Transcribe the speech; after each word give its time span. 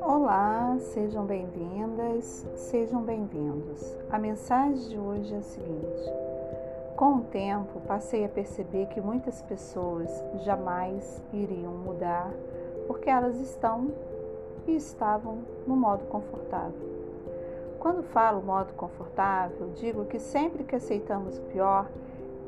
Olá, 0.00 0.76
sejam 0.78 1.26
bem-vindas, 1.26 2.46
sejam 2.54 3.02
bem-vindos. 3.02 3.98
A 4.10 4.18
mensagem 4.18 4.88
de 4.88 4.98
hoje 4.98 5.34
é 5.34 5.38
a 5.38 5.42
seguinte: 5.42 6.02
com 6.94 7.16
o 7.16 7.22
tempo, 7.22 7.80
passei 7.80 8.24
a 8.24 8.28
perceber 8.28 8.86
que 8.86 9.00
muitas 9.00 9.42
pessoas 9.42 10.08
jamais 10.44 11.20
iriam 11.32 11.72
mudar 11.72 12.32
porque 12.86 13.10
elas 13.10 13.40
estão 13.40 13.90
e 14.68 14.76
estavam 14.76 15.38
no 15.66 15.74
modo 15.76 16.04
confortável. 16.04 16.92
Quando 17.80 18.04
falo 18.04 18.40
modo 18.40 18.72
confortável, 18.74 19.70
digo 19.74 20.04
que 20.04 20.20
sempre 20.20 20.62
que 20.62 20.76
aceitamos 20.76 21.38
o 21.38 21.42
pior, 21.42 21.90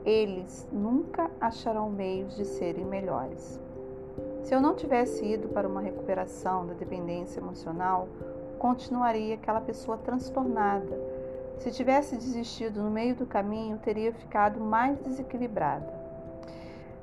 eles 0.04 0.68
nunca 0.70 1.30
acharão 1.40 1.88
meios 1.88 2.36
de 2.36 2.44
serem 2.44 2.84
melhores. 2.84 3.60
Se 4.42 4.54
eu 4.54 4.60
não 4.60 4.74
tivesse 4.74 5.24
ido 5.24 5.48
para 5.48 5.66
uma 5.66 5.80
recuperação 5.80 6.66
da 6.66 6.74
dependência 6.74 7.40
emocional, 7.40 8.06
continuaria 8.58 9.34
aquela 9.34 9.60
pessoa 9.60 9.96
transtornada. 9.96 11.00
Se 11.58 11.70
tivesse 11.70 12.16
desistido 12.16 12.82
no 12.82 12.90
meio 12.90 13.14
do 13.14 13.24
caminho, 13.24 13.78
teria 13.78 14.12
ficado 14.12 14.60
mais 14.60 14.98
desequilibrada. 14.98 15.90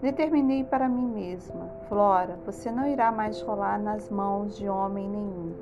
Determinei 0.02 0.64
para 0.64 0.88
mim 0.88 1.08
mesma: 1.08 1.68
Flora, 1.88 2.38
você 2.46 2.72
não 2.72 2.88
irá 2.88 3.12
mais 3.12 3.42
rolar 3.42 3.80
nas 3.80 4.10
mãos 4.10 4.58
de 4.58 4.70
homem 4.70 5.10
nenhum. 5.10 5.54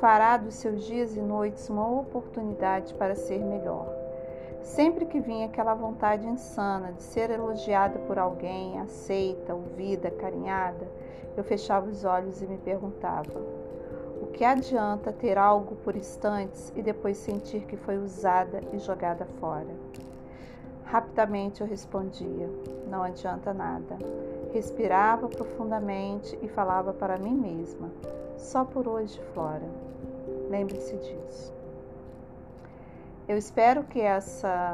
Fará 0.00 0.36
dos 0.36 0.54
seus 0.54 0.84
dias 0.84 1.16
e 1.16 1.20
noites 1.20 1.68
uma 1.68 1.86
oportunidade 1.88 2.94
para 2.94 3.14
ser 3.14 3.44
melhor. 3.44 3.97
Sempre 4.62 5.06
que 5.06 5.20
vinha 5.20 5.46
aquela 5.46 5.74
vontade 5.74 6.26
insana 6.26 6.92
de 6.92 7.02
ser 7.02 7.30
elogiada 7.30 7.98
por 8.00 8.18
alguém, 8.18 8.78
aceita, 8.80 9.54
ouvida, 9.54 10.10
carinhada, 10.10 10.86
eu 11.36 11.44
fechava 11.44 11.88
os 11.88 12.04
olhos 12.04 12.42
e 12.42 12.46
me 12.46 12.58
perguntava: 12.58 13.40
o 14.20 14.26
que 14.26 14.44
adianta 14.44 15.12
ter 15.12 15.38
algo 15.38 15.76
por 15.76 15.96
instantes 15.96 16.72
e 16.74 16.82
depois 16.82 17.16
sentir 17.16 17.64
que 17.66 17.76
foi 17.76 17.96
usada 17.96 18.60
e 18.72 18.78
jogada 18.78 19.24
fora? 19.40 19.68
Rapidamente 20.84 21.60
eu 21.60 21.66
respondia: 21.66 22.48
não 22.88 23.02
adianta 23.02 23.54
nada. 23.54 23.96
Respirava 24.52 25.28
profundamente 25.28 26.36
e 26.42 26.48
falava 26.48 26.92
para 26.92 27.18
mim 27.18 27.34
mesma: 27.34 27.90
só 28.36 28.64
por 28.64 28.88
hoje, 28.88 29.20
Flora. 29.32 29.68
Lembre-se 30.50 30.96
disso. 30.96 31.57
Eu 33.28 33.36
espero 33.36 33.84
que 33.84 34.00
essa 34.00 34.72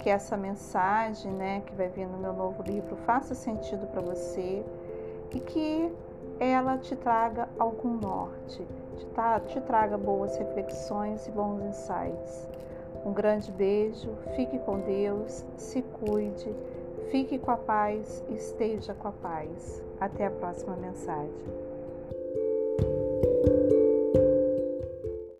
que 0.00 0.10
essa 0.10 0.36
mensagem, 0.36 1.32
né, 1.32 1.62
que 1.66 1.74
vai 1.74 1.88
vir 1.88 2.06
no 2.06 2.18
meu 2.18 2.32
novo 2.32 2.62
livro, 2.62 2.94
faça 2.98 3.34
sentido 3.34 3.86
para 3.88 4.00
você 4.00 4.64
e 5.34 5.40
que 5.40 5.92
ela 6.38 6.78
te 6.78 6.94
traga 6.94 7.48
algum 7.58 7.94
norte, 7.94 8.64
te, 8.96 9.06
te 9.48 9.60
traga 9.62 9.96
boas 9.96 10.36
reflexões 10.36 11.26
e 11.26 11.30
bons 11.32 11.60
insights. 11.64 12.48
Um 13.04 13.12
grande 13.12 13.50
beijo, 13.50 14.10
fique 14.36 14.58
com 14.60 14.78
Deus, 14.80 15.44
se 15.56 15.82
cuide, 15.82 16.54
fique 17.10 17.38
com 17.38 17.50
a 17.50 17.56
paz, 17.56 18.22
esteja 18.28 18.94
com 18.94 19.08
a 19.08 19.12
paz. 19.12 19.82
Até 19.98 20.26
a 20.26 20.30
próxima 20.30 20.76
mensagem. 20.76 21.75